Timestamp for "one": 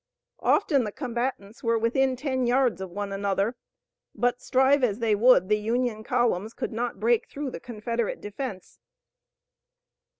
2.89-3.13